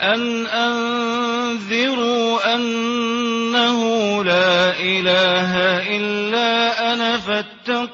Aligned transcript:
أن 0.00 0.46
أنذروا 0.46 2.54
أنه 2.54 3.80
لا 4.24 4.80
إله 4.80 5.56
إلا 5.96 6.92
أنا 6.92 7.18
فاتقون. 7.18 7.84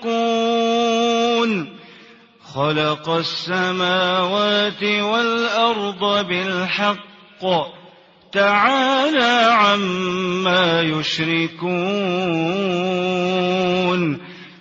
خلق 2.54 3.08
السماوات 3.08 4.82
والأرض 4.82 6.26
بالحق. 6.26 7.44
تعالى 8.32 9.48
عما 9.52 10.82
يشركون. 10.82 11.70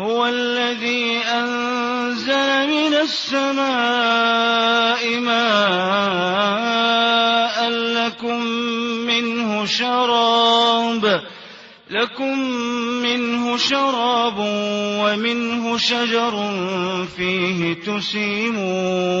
هو 0.00 0.26
الذي 0.26 1.16
أنزل 1.16 2.68
من 2.68 2.94
السماء 2.94 3.60
ماء 5.20 6.40
لكم 7.68 8.42
منه 9.06 9.66
شراب 9.66 11.22
لكم 11.90 12.38
منه 13.02 13.56
شراب 13.56 14.38
ومنه 15.00 15.78
شجر 15.78 16.50
فيه 17.16 17.74
تسيمون. 17.74 19.20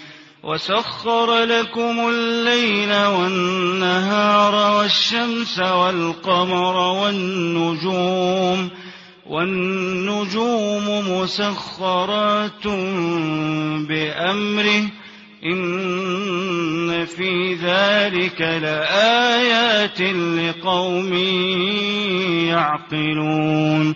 وسخر 0.43 1.43
لكم 1.43 2.09
الليل 2.09 2.93
والنهار 2.93 4.77
والشمس 4.77 5.59
والقمر 5.59 6.75
والنجوم 6.77 8.69
والنجوم 9.25 11.11
مسخرات 11.11 12.67
بأمره 13.87 14.83
إن 15.45 17.05
في 17.05 17.53
ذلك 17.53 18.41
لآيات 18.41 20.01
لقوم 20.01 21.13
يعقلون 22.47 23.95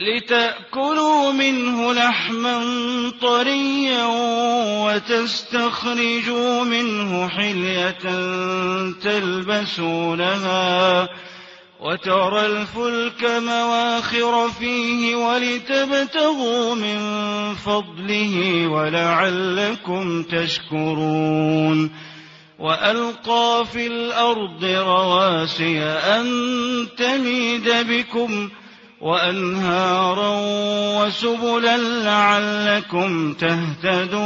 لتأكلوا 0.00 1.32
منه 1.32 1.92
لحما 1.92 2.62
طريا 3.20 4.06
وتستخرجوا 4.84 6.64
منه 6.64 7.28
حلية 7.28 7.98
تلبسونها 9.02 10.28
وترى 11.80 12.46
الفلك 12.46 13.24
مواخر 13.24 14.48
فيه 14.48 15.16
ولتبتغوا 15.16 16.74
من 16.74 16.98
فضله 17.54 18.66
ولعلكم 18.66 20.22
تشكرون 20.22 21.90
وألقى 22.58 23.66
في 23.72 23.86
الأرض 23.86 24.64
رواسي 24.64 25.82
أن 25.82 26.26
تميد 26.98 27.70
بكم 27.88 28.50
وأنهارا 29.00 30.40
وسبلا 31.00 31.76
لعلكم 31.76 33.34
تهتدون 33.34 34.20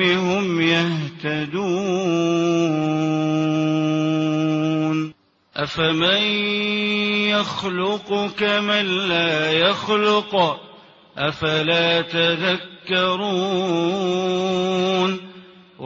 هم 0.00 0.60
يهتدون 0.60 1.96
أفمن 5.56 6.22
يخلق 7.32 8.30
كمن 8.38 8.86
لا 9.08 9.52
يخلق 9.52 10.60
أفلا 11.18 12.00
تذكرون 12.00 13.36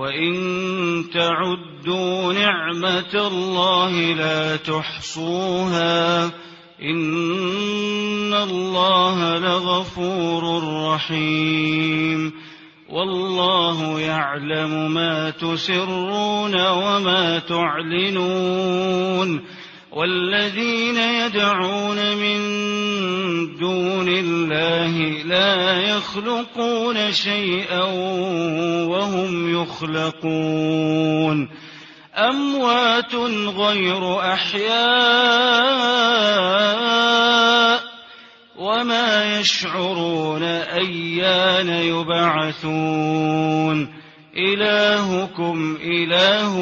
وإن 0.00 1.04
تعدوا 1.12 2.32
نعمة 2.32 3.14
الله 3.14 4.14
لا 4.14 4.56
تحصوها 4.56 6.24
إن 6.82 8.34
الله 8.34 9.38
لغفور 9.38 10.62
رحيم 10.92 12.32
والله 12.88 14.00
يعلم 14.00 14.94
ما 14.94 15.30
تسرون 15.30 16.54
وما 16.66 17.38
تعلنون 17.38 18.80
والذين 19.92 20.96
يدعون 20.96 22.16
من 22.16 22.40
دون 23.56 24.08
الله 24.08 25.22
لا 25.26 25.82
يخلقون 25.82 27.12
شيئا 27.12 27.84
وهم 28.86 29.62
يخلقون. 29.62 31.48
أموات 32.16 33.14
غير 33.56 34.20
أحياء 34.32 34.70
وما 38.56 39.40
يشعرون 39.40 40.42
أيان 40.42 41.68
يبعثون. 41.68 43.20
إلهكم 44.36 45.78
إله 45.82 46.58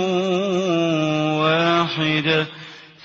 واحد. 1.41 2.47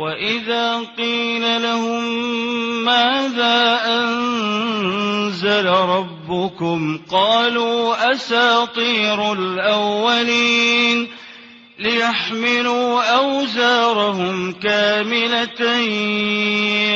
وإذا 0.00 0.78
قيل 0.96 1.62
لهم 1.62 2.04
ماذا 2.84 3.80
أنزل 3.86 5.66
ربكم 5.66 7.00
قالوا 7.10 8.12
أساطير 8.12 9.32
الأولين 9.32 11.08
ليحملوا 11.78 13.02
أوزارهم 13.02 14.52
كاملة 14.52 15.76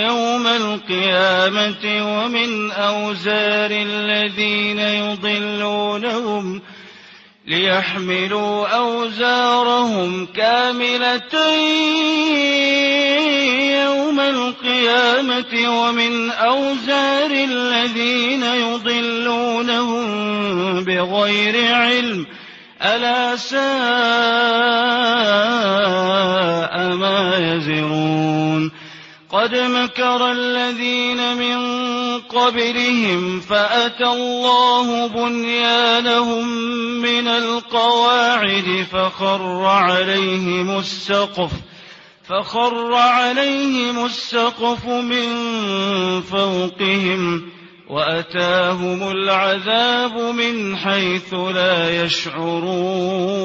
يوم 0.08 0.46
القيامة 0.46 1.84
ومن 1.84 2.70
أوزار 2.70 3.70
الذين 3.70 4.78
يضلونهم 4.78 6.58
ۖ 6.58 6.62
ليحملوا 7.46 8.66
أوزارهم 8.66 10.26
كاملة 10.26 11.54
يوم 13.84 14.20
القيامة 14.20 15.80
ومن 15.80 16.30
أوزار 16.30 17.30
الذين 17.30 18.42
يضلونهم 18.42 20.04
بغير 20.84 21.74
علم 21.74 22.26
ألا 22.82 23.36
ساء 23.36 23.64
ما 26.96 27.38
يزرون 27.38 28.72
قد 29.30 29.54
مكر 29.56 30.32
الذين 30.32 31.36
من 31.36 31.83
قبلهم 32.34 33.40
فأتى 33.40 34.04
الله 34.04 35.06
بنيانهم 35.06 36.48
من 37.00 37.28
القواعد 37.28 38.86
فخر 38.92 39.64
عليهم 39.64 40.78
السقف 40.78 41.50
فخر 42.28 42.94
عليهم 42.94 44.04
السقف 44.04 44.86
من 44.86 45.26
فوقهم 46.20 47.42
وأتاهم 47.90 49.10
العذاب 49.10 50.18
من 50.18 50.76
حيث 50.76 51.34
لا 51.34 52.04
يشعرون. 52.04 53.44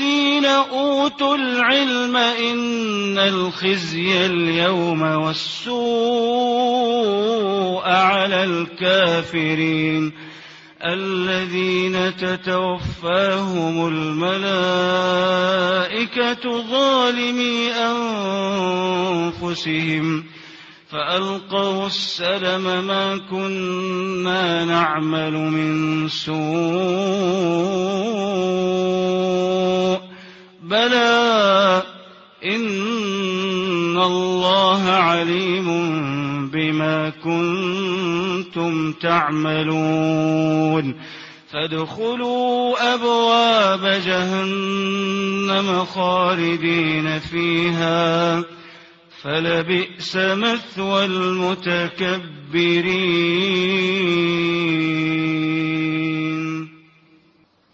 الذين 0.00 0.44
أوتوا 0.44 1.36
العلم 1.36 2.16
إن 2.16 3.18
الخزي 3.18 4.26
اليوم 4.26 5.02
والسوء 5.02 5.80
على 7.84 8.44
الكافرين 8.44 10.12
الذين 10.84 12.16
تتوفاهم 12.16 13.88
الملائكة 13.88 14.30
ظالمي 16.70 17.72
أنفسهم 19.42 20.24
فألقوا 20.90 21.86
السلم 21.86 22.86
ما 22.86 23.20
كنا 23.30 24.64
نعمل 24.64 25.32
من 25.32 26.08
سوء 26.08 26.40
بلى 30.70 31.82
إن 32.44 33.96
الله 33.96 34.82
عليم 34.82 35.68
بما 36.48 37.10
كنتم 37.10 38.92
تعملون. 38.92 41.00
فادخلوا 41.52 42.94
أبواب 42.94 44.02
جهنم 44.06 45.84
خالدين 45.84 47.20
فيها. 47.20 48.44
فلبئس 49.22 50.16
مثوى 50.16 51.04
المتكبرين. 51.04 52.00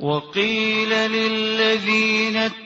وقيل 0.00 0.88
للذين 0.88 2.65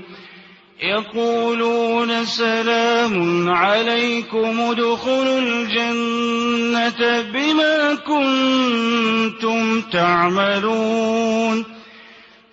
يقولون 0.83 2.25
سلام 2.25 3.49
عليكم 3.49 4.61
ادخلوا 4.61 5.39
الجنة 5.39 7.21
بما 7.21 7.95
كنتم 7.95 9.81
تعملون. 9.81 11.65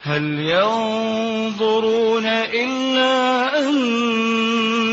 هل 0.02 0.38
ينظرون 0.38 2.26
إلا 2.26 3.58
أن 3.58 4.89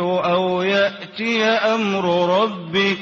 أو 0.00 0.62
يأتي 0.62 1.44
أمر 1.44 2.38
ربك. 2.42 2.98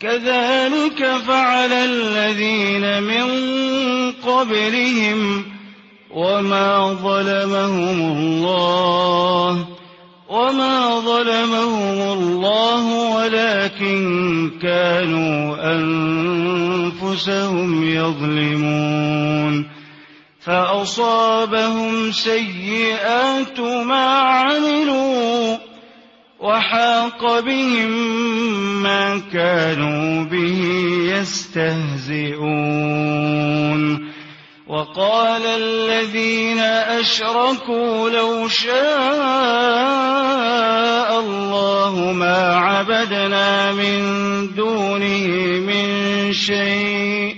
كذلك 0.00 1.06
فعل 1.26 1.72
الذين 1.72 3.02
من 3.02 3.28
قبلهم 4.12 5.44
وما 6.10 6.98
ظلمهم 7.02 8.00
الله. 8.00 9.66
وما 10.28 11.00
ظلمهم 11.00 12.18
الله 12.18 13.14
ولكن 13.16 14.50
كانوا 14.62 15.56
أنفسهم 17.02 17.84
يظلمون. 17.94 19.78
فأصابهم 20.40 22.12
سيئات 22.12 23.60
ما 23.60 24.06
عملوا. 24.06 25.57
وحاق 26.40 27.40
بهم 27.40 27.90
ما 28.82 29.22
كانوا 29.32 30.24
به 30.24 30.60
يستهزئون. 31.18 32.38
وقال 34.68 35.42
الذين 35.46 36.58
أشركوا 36.58 38.10
لو 38.10 38.48
شاء 38.48 38.78
الله 41.20 42.12
ما 42.12 42.56
عبدنا 42.56 43.72
من 43.72 44.00
دونه 44.54 45.26
من 45.66 46.32
شيء. 46.32 47.37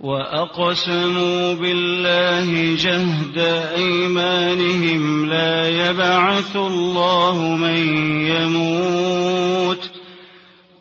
وأقسموا 0.00 1.54
بالله 1.54 2.76
جهد 2.76 3.38
أيمانهم 3.76 5.26
لا 5.26 5.68
يبعث 5.68 6.56
الله 6.56 7.56
من 7.56 8.06
يموت 8.26 9.90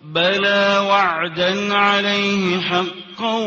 بلى 0.04 0.86
وعدا 0.88 1.74
عليه 1.74 2.60
حقا 2.60 3.38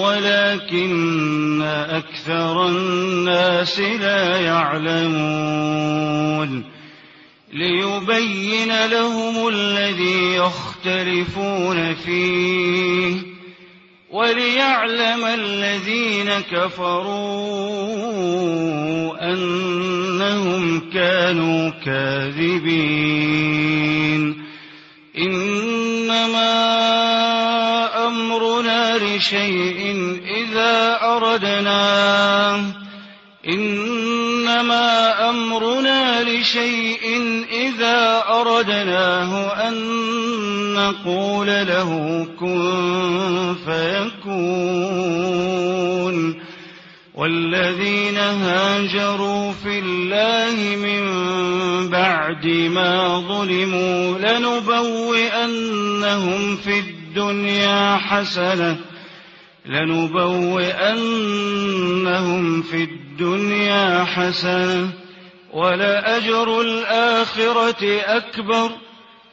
ولكن 0.00 1.62
أكثر 1.90 2.66
الناس 2.66 3.80
لا 3.80 4.40
يعلمون 4.40 5.90
ليبين 7.52 8.86
لهم 8.86 9.48
الذي 9.48 10.34
يختلفون 10.34 11.94
فيه 11.94 13.29
وليعلم 14.10 15.24
الذين 15.24 16.30
كفروا 16.52 17.70
أنهم 19.32 20.90
كانوا 20.90 21.70
كاذبين. 21.84 23.20
إنما 25.18 26.50
أمرنا 28.06 28.98
لشيء 28.98 30.20
إذا 30.26 30.98
أردناه 31.02 32.60
إنما 33.48 35.28
أمرنا 35.30 36.22
لشيء 36.22 37.04
إذا 37.52 38.24
أردناه 38.28 39.52
أن 39.68 39.74
نقول 40.74 41.46
له 41.46 42.26
كن 42.40 43.49
فيكون. 43.70 45.60
والذين 47.14 48.16
هاجروا 48.16 49.52
في 49.52 49.78
الله 49.78 50.76
من 50.76 51.02
بعد 51.90 52.46
ما 52.46 53.18
ظلموا 53.28 54.18
لنبوئنهم 54.18 55.66
في 56.56 56.78
الدنيا 56.78 57.96
حسنة 57.96 58.76
لنبوئنهم 59.66 60.62
في 62.62 62.84
الدنيا 62.84 64.04
حسنة 64.04 64.88
ولأجر 65.52 66.60
الآخرة 66.60 68.00
أكبر. 68.06 68.70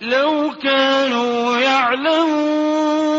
لو 0.01 0.51
كانوا 0.63 1.57
يعلمون 1.57 3.16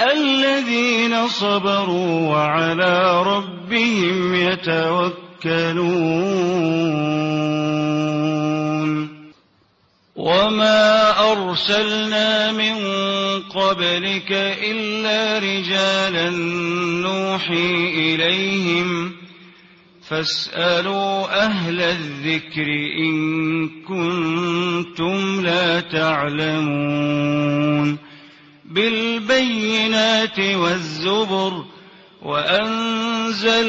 الذين 0.00 1.28
صبروا 1.28 2.28
وعلى 2.28 3.22
ربهم 3.22 4.34
يتوكلون. 4.34 5.08
وما 10.16 11.10
أرسلنا 11.32 12.52
من 12.52 12.74
قبلك 13.42 14.32
إلا 14.70 15.38
رجالا 15.38 16.30
نوحي 17.02 17.74
إليهم. 17.94 19.12
فاسألوا 20.08 21.44
أهل 21.44 21.80
الذكر 21.80 22.66
إن 22.98 23.68
كنتم 23.68 25.40
لا 25.40 25.80
تعلمون. 25.80 27.28
بالبينات 28.68 30.40
والزبر 30.40 31.64
وأنزلنا 32.22 33.60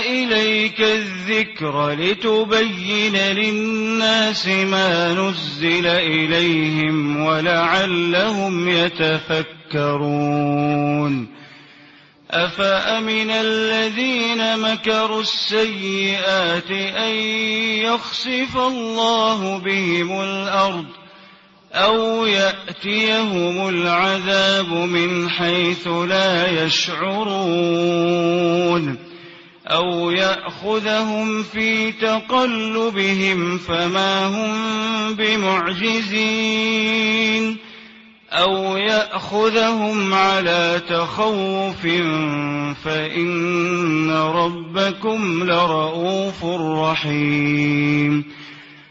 إليك 0.00 0.80
الذكر 0.80 1.90
لتبين 1.90 3.16
للناس 3.16 4.46
ما 4.48 5.12
نزل 5.12 5.86
إليهم 5.86 7.24
ولعلهم 7.24 8.68
يتفكرون. 8.68 10.18
أفأمن 12.30 13.30
الذين 13.30 14.58
مكروا 14.58 15.20
السيئات 15.20 16.70
أن 16.96 17.14
يخسف 17.84 18.56
الله 18.56 19.58
بهم 19.58 20.20
الأرض 20.20 20.86
أو 21.72 22.26
يأتيهم 22.26 23.68
العذاب 23.68 24.68
من 24.72 25.30
حيث 25.30 25.88
لا 25.88 26.64
يشعرون 26.64 28.28
أو 29.66 30.10
يأخذهم 30.10 31.42
في 31.42 31.92
تقلبهم 31.92 33.58
فما 33.58 34.26
هم 34.26 35.14
بمعجزين 35.14 36.58
أو 38.32 38.76
يأخذهم 38.76 40.14
على 40.14 40.82
تخوف 40.88 41.86
فإن 42.84 44.10
ربكم 44.10 45.44
لرؤوف 45.44 46.44
رحيم 46.80 48.37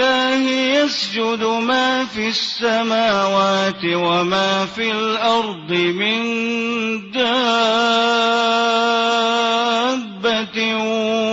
يسجد 0.00 1.42
ما 1.42 2.04
في 2.04 2.28
السماوات 2.28 3.84
وما 3.84 4.66
في 4.66 4.90
الأرض 4.90 5.70
من 5.70 6.22
دابة 7.10 7.56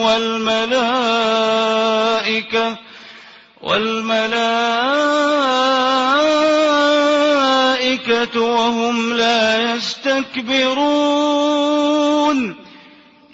والملائكة 0.06 1.06
والملائكة 3.62 4.36
وهم 8.42 9.14
لا 9.14 9.76
يستكبرون. 9.76 11.26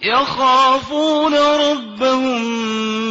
يخافون 0.04 1.36
ربهم 1.36 3.11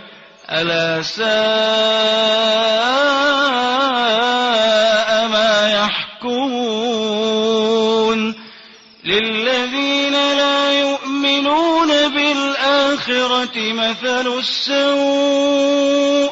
ألا 0.51 1.01
ساء 1.01 1.25
ما 5.27 5.71
يحكمون 6.23 7.21
للذين 9.03 10.13
لا 10.13 10.79
يؤمنون 10.79 11.87
بالآخرة 11.87 13.73
مثل 13.73 14.27
السوء 14.39 16.31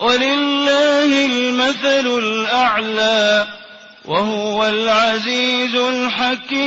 ولله 0.00 1.26
المثل 1.26 2.06
الأعلى 2.18 3.46
وهو 4.04 4.66
العزيز 4.66 5.74
الحكيم 5.74 6.60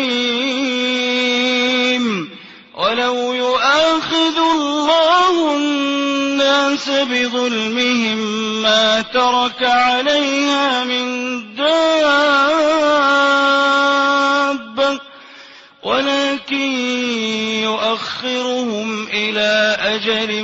ولو 2.74 3.34
يؤاخذ 3.34 4.38
الله 4.38 5.56
الناس 5.56 5.93
بظلمهم 6.90 8.18
ما 8.62 9.02
ترك 9.02 9.64
عليها 9.64 10.84
من 10.84 11.06
دابة 11.56 11.74
ولكن 15.84 16.72
يؤخرهم 17.64 19.08
إلى 19.08 19.78
أجل 19.80 20.44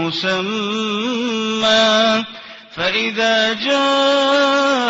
مسمى. 0.00 2.24
فإذا 2.76 3.52
جاء 3.52 4.80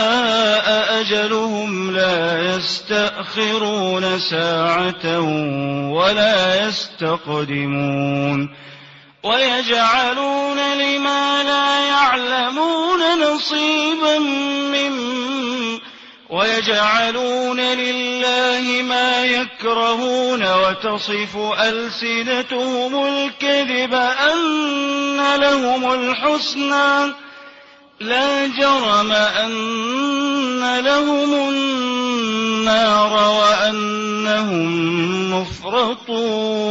أجلهم 1.00 1.90
لا 1.90 2.56
يستأخرون 2.56 4.18
ساعة 4.18 5.20
ولا 5.90 6.68
يستقدمون. 6.68 8.48
ويجعلون 9.22 10.58
لما 10.58 11.42
لا 11.42 11.86
يعلمون 11.86 13.22
نصيبا 13.22 14.18
مما 14.18 15.10
ويجعلون 16.30 17.60
لله 17.60 18.82
ما 18.82 19.24
يكرهون 19.24 20.52
وتصف 20.52 21.36
ألسنتهم 21.60 23.06
الكذب 23.06 23.94
أن 23.94 25.34
لهم 25.36 25.92
الحسنى 25.92 27.12
لا 28.00 28.46
جرم 28.46 29.12
أن 29.12 30.78
لهم 30.80 31.48
النار 31.48 33.12
وأنهم 33.30 34.70
مفرطون 35.40 36.70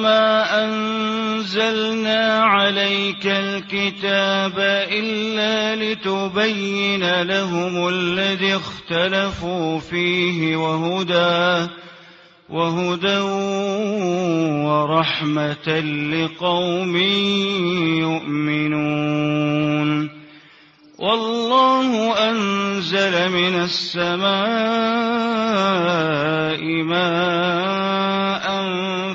وما 0.00 0.64
أنزلنا 0.64 2.38
عليك 2.38 3.26
الكتاب 3.26 4.58
إلا 4.92 5.76
لتبين 5.76 7.22
لهم 7.22 7.88
الذي 7.88 8.56
اختلفوا 8.56 9.78
فيه 9.78 10.56
وهدى 10.56 11.70
وهدى 12.48 13.18
ورحمة 14.64 15.80
لقوم 16.12 16.96
يؤمنون 18.56 20.10
والله 20.98 22.12
أنزل 22.30 23.28
من 23.28 23.62
السماء 23.62 24.30
ماء 26.82 28.39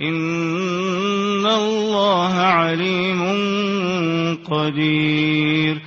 إن 0.00 1.46
الله 1.46 2.34
عليم 2.34 3.22
قدير 4.50 5.82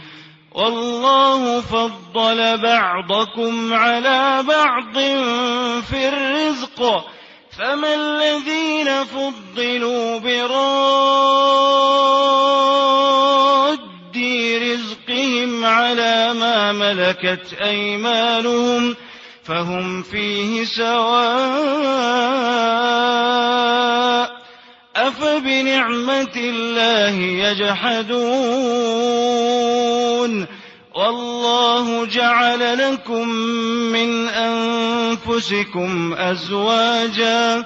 والله 0.51 1.61
فضل 1.61 2.57
بعضكم 2.57 3.73
على 3.73 4.43
بعض 4.47 4.93
في 5.81 6.07
الرزق 6.07 7.05
فما 7.57 7.93
الذين 7.95 9.03
فضلوا 9.03 10.19
براد 10.19 11.39
رزقهم 14.71 15.65
على 15.65 16.33
ما 16.33 16.71
ملكت 16.71 17.53
أيمانهم 17.61 18.95
فهم 19.49 20.01
فيه 20.03 20.63
سواء 20.63 20.99
أفبنعمة 24.95 26.35
الله 26.35 27.15
يجحدون 27.19 28.09
والله 30.95 32.05
جعل 32.05 32.77
لكم 32.77 33.29
من 33.89 34.27
أنفسكم 34.27 36.13
أزواجا 36.13 37.65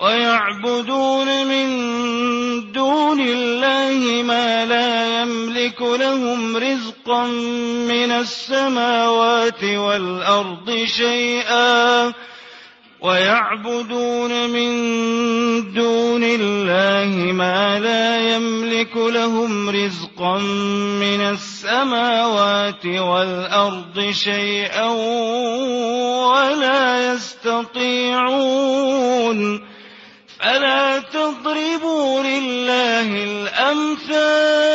ويعبدون 0.00 1.46
من 1.46 1.68
دون 2.72 3.20
الله 3.20 4.22
ما 4.22 4.64
لا 4.64 5.22
يملك 5.22 5.82
لهم 5.82 6.56
رزقا 6.56 7.26
من 7.88 8.10
السماوات 8.10 9.64
والأرض 9.64 10.84
شيئا. 10.84 12.12
ويعبدون 13.00 14.50
من 14.50 14.70
دون 15.72 16.24
الله 16.24 17.32
ما 17.32 17.78
لا 17.78 18.34
يملك 18.36 18.96
لهم 18.96 19.70
رزقا 19.70 20.38
من 20.98 21.20
السماوات 21.20 22.86
والأرض 22.86 24.10
شيئا 24.10 24.86
ولا 26.26 27.12
يستطيعون. 27.12 28.58
فلا 30.40 30.98
تضربوا 30.98 32.22
لله 32.22 33.24
الأمثال؟ 33.24 34.68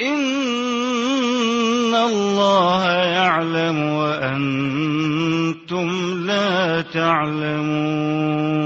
إن 0.00 1.94
الله 1.94 2.84
يعلم 2.92 3.92
وأنتم 3.92 5.88
لا 6.26 6.84
تعلمون. 6.94 8.65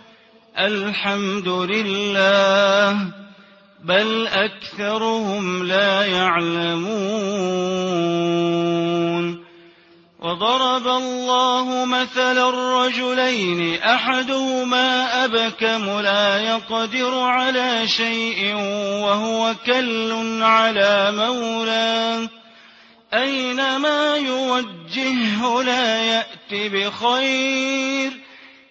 الحمد 0.59 1.47
لله 1.47 2.97
بل 3.83 4.27
أكثرهم 4.27 5.63
لا 5.67 6.05
يعلمون. 6.05 7.51
وضرب 10.19 10.87
الله 10.87 11.85
مثلا 11.85 12.49
الرجلين 12.49 13.79
أحدهما 13.81 15.25
أبكم 15.25 15.99
لا 15.99 16.37
يقدر 16.37 17.19
على 17.19 17.87
شيء 17.87 18.55
وهو 19.03 19.55
كل 19.65 20.39
على 20.41 21.11
مولاه. 21.11 22.29
أينما 23.13 24.15
يوجهه 24.15 25.63
لا 25.63 26.03
يات 26.03 26.51
بخير. 26.51 28.20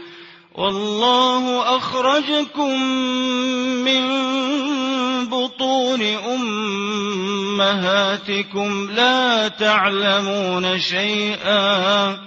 والله 0.54 1.76
أخرجكم 1.76 2.82
من 3.84 4.02
بطون 5.26 6.02
أمهاتكم 7.56 8.90
لا 8.90 9.48
تعلمون 9.48 10.78
شيئا 10.78 12.18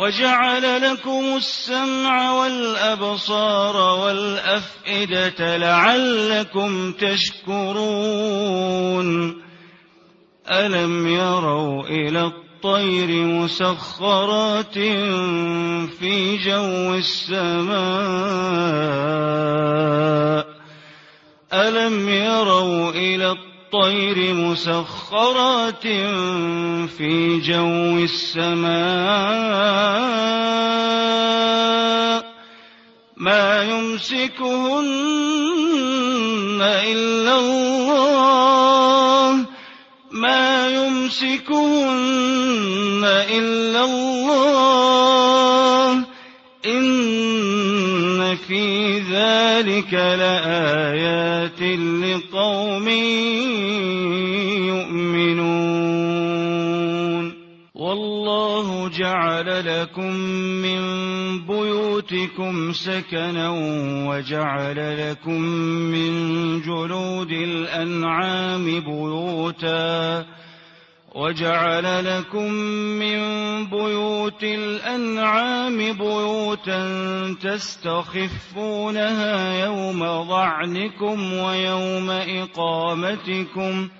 وجعل 0.00 0.92
لكم 0.92 1.36
السمع 1.36 2.32
والأبصار 2.32 3.76
والأفئدة 4.00 5.56
لعلكم 5.56 6.92
تشكرون. 6.92 8.30
ألم 10.50 11.06
يروا 11.06 11.82
إلى 11.82 12.24
الطير 12.24 13.24
مسخرات 13.24 14.78
في 15.98 16.36
جو 16.44 16.94
السماء؟ 16.94 17.80
ألم 21.52 22.08
يروا 22.08 22.90
إلى 22.90 23.30
الطير 23.30 23.49
الطير 23.74 24.34
مسخرات 24.34 25.86
في 26.98 27.40
جو 27.40 27.98
السماء 27.98 28.70
ما 33.16 33.62
يمسكهن 33.62 34.90
إلا 36.62 37.38
الله 37.38 38.26
ما 40.10 40.68
يمسكهن 40.68 41.84
إلا 43.30 43.84
الله 43.84 44.90
إن 46.66 48.36
في 48.36 48.98
ذلك 48.98 49.94
لآيات 49.94 51.62
لقوم 52.02 52.88
لكم 59.60 60.12
من 60.62 60.80
بيوتكم 61.46 62.72
سكنا 62.72 63.50
وجعل 64.08 65.10
لكم 65.10 65.40
من 65.92 66.12
جلود 66.60 67.32
الأنعام 67.32 68.64
بيوتا 68.64 70.26
وجعل 71.14 72.04
لكم 72.04 72.52
من 73.02 73.20
بيوت 73.66 74.42
الأنعام 74.42 75.76
بيوتا 75.92 76.80
تستخفونها 77.42 78.84
يوم 79.64 80.24
ظعنكم 80.28 81.32
ويوم 81.32 82.10
إقامتكم 82.10 83.88
ۖ 83.88 83.99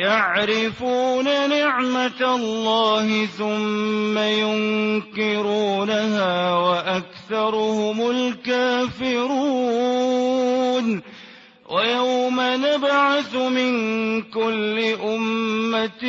يعرفون 0.00 1.24
نعمة 1.24 2.34
الله 2.34 3.26
ثم 3.26 4.18
ينكرونها 5.18 5.74
وأكثرهم 6.54 8.10
الكافرون. 8.10 9.60
ويوم 11.70 12.40
نبعث 12.40 13.34
من 13.34 13.72
كل 14.22 14.78
أمة 15.04 16.02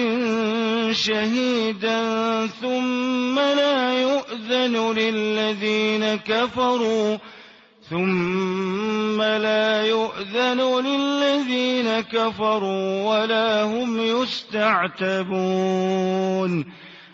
شهيدا 0.91 2.01
ثم 2.47 3.39
لا 3.39 4.01
يؤذن 4.01 4.93
للذين 4.97 6.15
كفروا 6.15 7.17
ثم 7.91 9.21
لا 9.21 9.83
يؤذن 9.83 10.59
للذين 10.85 11.99
كفروا 11.99 13.03
ولا 13.09 13.63
هم 13.63 13.99
يستعتبون. 13.99 15.31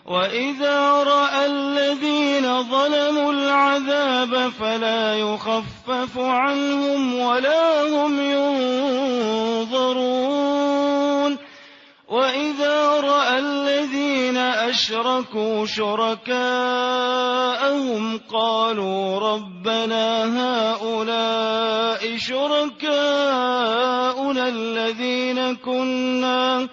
وإذا 0.06 1.02
رأى 1.02 1.46
الذين 1.46 2.62
ظلموا 2.62 3.32
العذاب 3.32 4.48
فلا 4.48 5.18
يخفف 5.18 6.18
عنهم 6.18 7.18
ولا 7.20 7.82
هم 7.88 8.20
ينظرون. 9.62 10.28
وإذا 12.08 13.00
رأى 13.00 13.38
الذين 13.38 14.36
أشركوا 14.36 15.66
شركاءهم 15.66 16.30
قالوا 18.32 19.18
ربنا 19.18 20.24
هؤلاء 20.40 22.16
شركاؤنا 22.16 22.98
الذين 24.48 25.56
كنا 25.56 26.68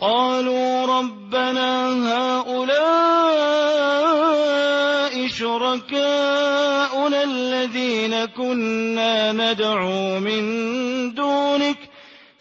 قالوا 0.00 0.86
ربنا 0.98 1.88
هؤلاء 2.12 2.88
شركاؤنا 5.28 7.22
الذين 7.24 8.24
كنا 8.24 9.32
ندعو 9.32 10.20
من 10.20 11.14
دونك 11.14 11.87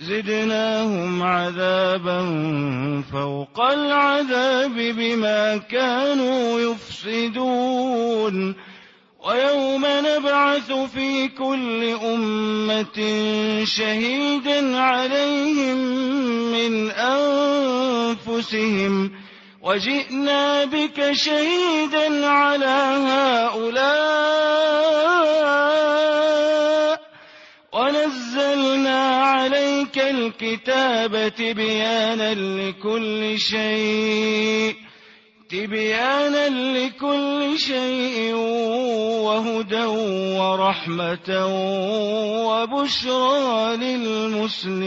زدناهم 0.00 1.22
عذابا 1.22 2.20
فوق 3.12 3.60
العذاب 3.60 4.74
بما 4.74 5.56
كانوا 5.56 6.60
يفسدون. 6.60 8.54
ويوم 9.26 9.86
نبعث 9.86 10.72
في 10.72 11.28
كل 11.28 11.84
أمة 11.84 12.98
شهيدا 13.64 14.78
عليهم 14.78 15.76
من 16.52 16.90
أنفسهم. 18.20 19.10
وجئنا 19.62 20.64
بك 20.64 21.12
شهيدا 21.12 22.26
على 22.26 22.96
هؤلاء. 23.06 24.30
ونزلنا 27.72 28.98
عليك 29.16 29.98
الكتاب 29.98 31.32
تبيانا 31.34 32.34
لكل 32.34 33.38
شيء 33.38 34.74
تبيانا 35.48 36.48
لكل 36.48 37.58
شيء 37.58 38.34
وهدى 39.24 39.84
ورحمة 40.38 41.46
وبشرى 42.46 43.76
للمسلمين 43.76 44.80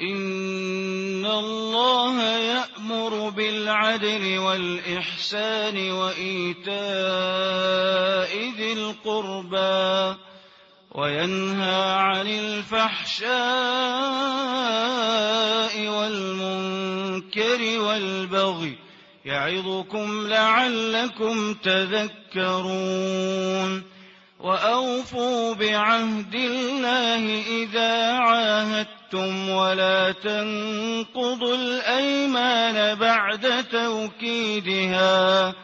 إن 0.00 1.26
الله 1.26 2.22
يأمر 2.22 3.28
بالعدل 3.28 4.38
والإحسان 4.38 5.90
وإيتاء 5.90 6.76
ذي 8.56 8.72
القربى 8.72 10.16
وينهى 10.92 11.92
عن 11.92 12.26
الفحشاء 12.26 13.36
والمنكر 15.88 17.80
والبغي 17.80 18.78
يعظكم 19.24 20.28
لعلكم 20.28 21.54
تذكرون 21.54 23.02
وأوفوا 24.40 25.54
بعهد 25.54 26.34
الله 26.34 27.42
إذا 27.62 28.12
عاهدتم 28.12 28.95
ولا 29.14 30.12
تنقضوا 30.12 31.54
الأيمان 31.54 32.94
بعد 32.94 33.64
توكيدها 33.72 35.54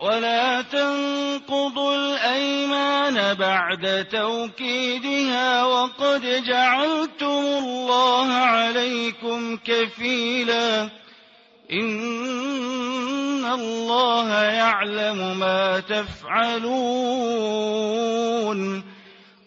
ولا 0.00 0.62
تنقضوا 0.62 1.96
الأيمان 1.96 3.34
بعد 3.34 4.06
توكيدها 4.12 5.64
وقد 5.64 6.44
جعلتم 6.44 7.44
الله 7.58 8.32
عليكم 8.32 9.56
كفيلا 9.56 10.88
إن 11.72 13.44
الله 13.44 14.42
يعلم 14.42 15.38
ما 15.38 15.80
تفعلون 15.80 17.26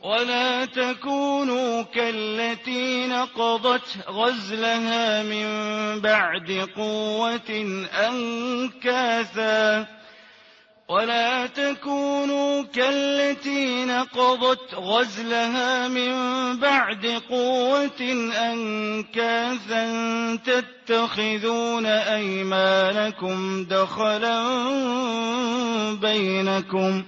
ولا 0.04 0.66
تكونوا 0.66 1.82
كالتي 1.82 3.08
نقضت 3.08 3.98
غزلها 4.10 5.24
من 5.24 5.46
بعد 6.02 6.68
قوة 6.76 7.88
أنكاثا. 8.08 9.88
ولا 10.90 11.48
تكونوا 11.48 12.64
كالتي 12.64 13.86
نقضت 13.86 14.76
غزلها 14.76 15.88
من 15.88 16.14
بعد 16.60 17.22
قوة 17.30 18.30
أنكاثا. 18.52 19.86
تتخذون 20.36 21.86
أيمانكم 21.86 23.66
دخلا 23.66 24.44
بينكم. 26.02 27.04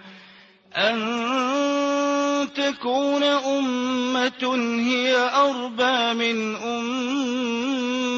أن 0.76 2.50
تكون 2.56 3.24
أمة 3.24 4.56
هي 4.80 5.16
أربى 5.36 6.14
من 6.14 6.56
أمة 6.56 8.12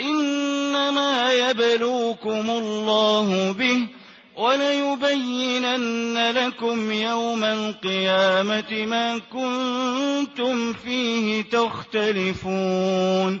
إنما 0.00 1.32
يبلوكم 1.32 2.50
الله 2.50 3.52
به 3.58 3.88
وليبينن 4.36 6.30
لكم 6.30 6.92
يوم 6.92 7.44
القيامة 7.44 8.86
ما 8.86 9.18
كنتم 9.18 10.72
فيه 10.72 11.42
تختلفون 11.42 13.40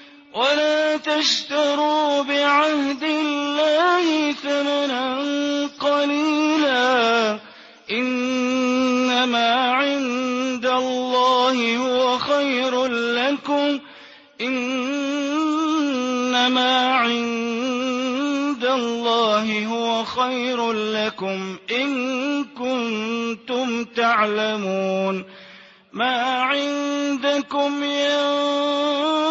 ولا 0.35 0.97
تشتروا 0.97 2.21
بعهد 2.23 3.03
الله 3.03 4.31
ثمنا 4.31 5.17
قليلا. 5.79 7.39
إنما 7.91 9.71
عند 9.71 10.65
الله 10.65 11.77
هو 11.77 12.17
خير 12.17 12.85
لكم. 12.85 13.79
ما 16.49 16.95
عند 16.95 18.65
الله 18.65 19.65
هو 19.65 20.03
خير 20.03 20.71
لكم 20.71 21.57
إن 21.71 22.43
كنتم 22.43 23.83
تعلمون. 23.83 25.25
ما 25.93 26.41
عندكم 26.41 27.83
ينفد 27.83 29.30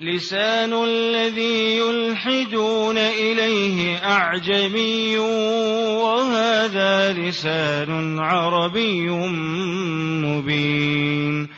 لسان 0.00 0.84
الذي 0.84 1.78
يلحدون 1.78 2.98
إليه 2.98 3.96
أعجمي 3.96 5.18
وهذا 5.18 7.12
لسان 7.12 8.18
عربي 8.18 9.10
مبين 10.24 11.48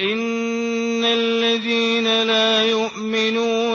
إن 0.00 1.04
الذين 1.04 2.22
لا 2.22 2.64
يؤمنون 2.64 3.65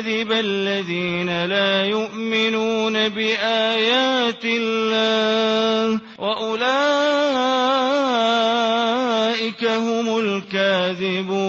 الكذب 0.00 0.32
الذين 0.32 1.44
لا 1.44 1.84
يؤمنون 1.84 3.08
بآيات 3.08 4.44
الله 4.44 6.00
وأولئك 6.18 6.54
هم 9.64 10.18
الكاذبون 10.18 11.40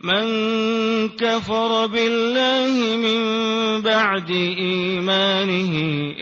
من 0.00 0.28
كفر 1.08 1.86
بالله 1.86 2.96
من 2.96 3.22
بعد 3.82 4.30
إيمانه 4.30 5.72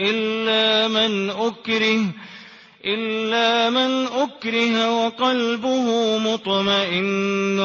إلا 0.00 0.88
من 0.88 1.30
أكره 1.30 2.00
إلا 2.84 3.70
من 3.70 4.06
أكره 4.06 5.04
وقلبه 5.04 6.18
مطمئن 6.18 7.56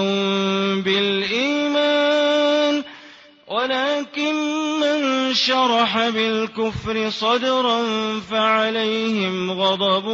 بالإيمان 0.85 2.24
ولكن 3.65 4.35
من 4.79 5.33
شرح 5.33 6.09
بالكفر 6.09 7.09
صدرا 7.09 7.83
فعليهم 8.31 9.51
غضب 9.51 10.05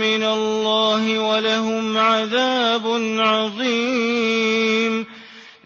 من 0.00 0.22
الله 0.22 1.18
ولهم 1.18 1.98
عذاب 1.98 2.86
عظيم. 3.18 5.06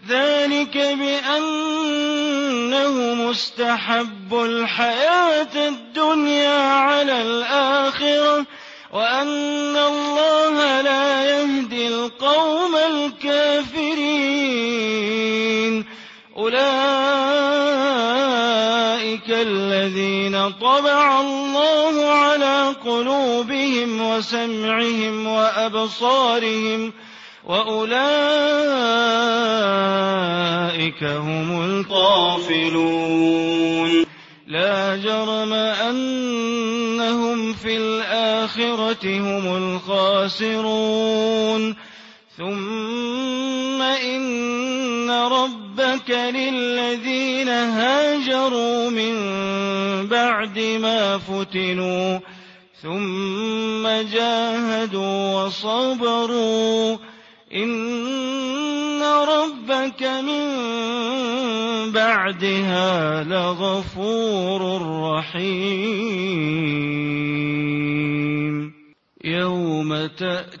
ذلك 0.09 0.77
بأنه 0.77 1.33
مستحب 3.13 4.33
الحياة 4.33 5.67
الدنيا 5.67 6.59
على 6.59 7.21
الآخرة 7.21 8.45
وأن 8.93 9.75
الله 9.77 10.81
لا 10.81 11.23
يهدي 11.23 11.87
القوم 11.87 12.75
الكافرين. 12.75 14.19
أولئك 16.39 16.59
الذين 19.29 20.51
طبع 20.51 21.21
الله 21.21 22.11
على 22.11 22.75
قلوبهم 22.85 24.01
وسمعهم 24.01 25.27
وأبصارهم 25.27 26.93
وأولئك 27.45 27.93
هم 31.03 31.61
الغافلون. 31.61 32.89
لا 34.47 34.95
جرم 34.95 35.53
أنهم 35.53 37.53
في 37.53 37.77
الآخرة 37.77 39.19
هم 39.19 39.57
الخاسرون. 39.57 41.75
ثم 42.37 43.81
إن 43.81 45.09
ربك 45.89 46.09
للذين 46.09 47.49
هاجروا 47.49 48.89
من 48.89 49.15
بعد 50.07 50.59
ما 50.59 51.17
فتنوا 51.17 52.19
ثم 52.81 53.87
جاهدوا 54.13 55.43
وصبروا. 55.43 56.97
إن 57.53 59.01
ربك 59.03 60.03
من 60.03 60.45
بعدها 61.91 63.23
لغفور 63.23 64.81
رحيم. 65.01 66.29
يوم 69.23 69.93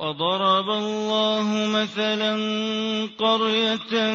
وضرب 0.00 0.70
الله 0.70 1.68
مثلا 1.68 2.32
قرية 3.18 4.14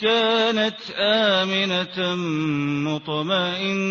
كانت 0.00 0.76
آمنة 0.96 2.14
مطمئنة. 2.90 3.90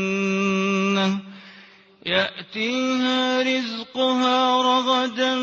يأتيها 2.06 3.42
رزقها 3.42 4.62
رغدا 4.62 5.36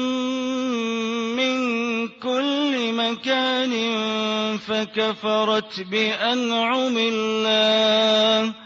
من 1.37 1.59
كل 2.09 2.93
مكان 2.93 3.73
فكفرت 4.59 5.81
بأنعم 5.81 6.99
الله. 6.99 8.66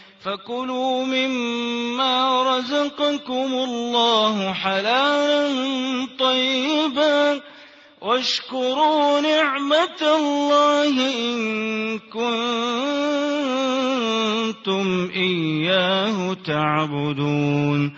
فكلوا 0.23 1.03
مما 1.05 2.43
رزقكم 2.57 3.53
الله 3.53 4.53
حلالا 4.53 5.47
طيبا 6.19 7.41
واشكروا 8.01 9.19
نعمة 9.19 10.01
الله 10.01 10.89
إن 10.89 11.99
كنتم 11.99 12.31
إياه 15.15 16.33
تعبدون 16.33 17.97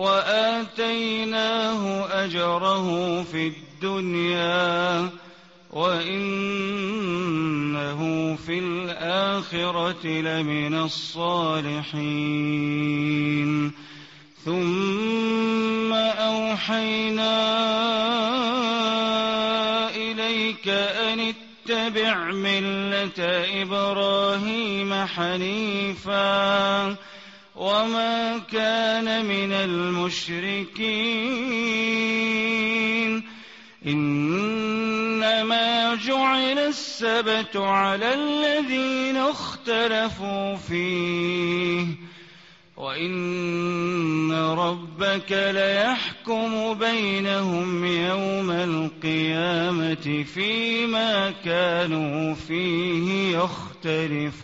وآتيناه 0.00 1.82
أجره 2.24 3.22
في 3.22 3.46
الدنيا 3.46 5.08
وإنه 5.70 6.40
في 8.46 8.58
الآخرة 8.58 10.06
لمن 10.06 10.74
الصالحين. 10.74 11.90
ثم 14.44 15.92
أوحينا 15.92 17.40
إليك 19.96 20.68
أن 20.68 21.20
اتبع 21.20 22.24
ملة 22.24 23.20
إبراهيم 23.62 25.06
حنيفا. 25.06 26.96
وما 27.60 28.38
كان 28.38 29.26
من 29.26 29.52
المشركين 29.52 30.80
إنما 33.86 35.94
جعل 35.94 36.58
السبت 36.58 37.56
على 37.56 38.14
الذين 38.14 39.16
اختلفوا 39.16 40.56
فيه 40.56 41.86
وإن 42.76 44.32
ربك 44.32 45.32
ليحكم 45.32 46.74
بينهم 46.74 47.84
يوم 47.84 48.50
القيامة 48.50 50.24
فيما 50.34 51.30
كانوا 51.44 52.34
فيه 52.34 53.38
يختلفون 53.38 54.40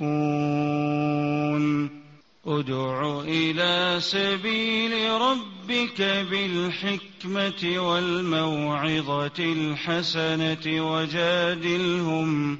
ادع 2.47 3.20
إلى 3.20 3.97
سبيل 4.01 5.11
ربك 5.11 6.03
بالحكمة 6.30 7.78
والموعظة 7.78 9.38
الحسنة 9.38 10.92
وجادلهم. 10.92 12.59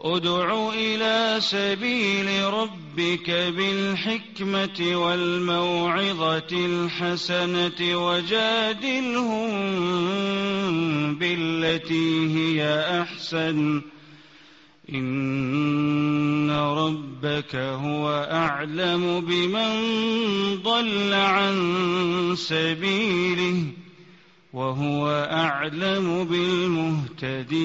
ادع 0.00 0.70
إلى 0.74 1.36
سبيل 1.40 2.44
ربك 2.44 3.30
بالحكمة 3.30 4.96
والموعظة 4.96 6.52
الحسنة 6.52 8.06
وجادلهم 8.06 9.48
بالتي 11.14 12.36
هي 12.36 12.84
أحسن. 13.02 13.82
إن 14.94 16.50
ربك 16.50 17.56
هو 17.56 18.28
أعلم 18.30 19.20
بمن 19.20 19.72
ضل 20.62 21.12
عن 21.12 22.34
سبيله 22.36 23.64
وهو 24.52 25.28
أعلم 25.30 26.24
بالمهتدين 26.24 27.58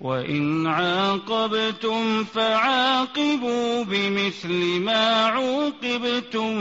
وإن 0.00 0.66
عاقبتم 0.66 2.24
فعاقبوا 2.24 3.84
بمثل 3.84 4.80
ما 4.80 5.24
عوقبتم 5.24 6.54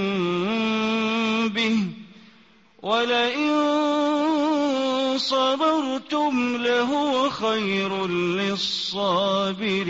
به 1.47 1.79
ولئن 2.87 3.51
صبرتم 5.17 6.57
لهو 6.57 7.29
خير 7.29 8.07
للصابرين. 8.07 9.87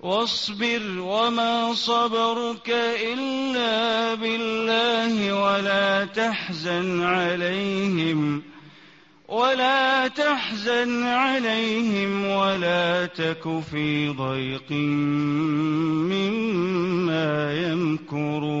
واصبر 0.00 0.82
وما 0.98 1.74
صبرك 1.74 2.70
إلا 3.12 4.14
بالله 4.14 5.42
ولا 5.42 6.04
تحزن 6.04 7.02
عليهم 7.02 8.42
ولا 9.28 10.08
تحزن 10.08 11.06
عليهم 11.06 12.26
ولا 12.26 13.06
تك 13.06 13.60
في 13.70 14.08
ضيق 14.08 14.72
مما 16.10 17.54
يمكرون. 17.70 18.60